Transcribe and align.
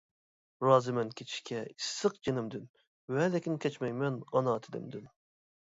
رازىمەن 0.63 1.11
كېچىشكە 1.19 1.59
ئىسسىق 1.73 2.17
جېنىمدىن، 2.29 2.65
ۋە 3.17 3.29
لېكىن 3.37 3.63
كەچمەيمەن 3.67 4.21
ئانا 4.33 4.61
تىلىمدىن! 4.65 5.07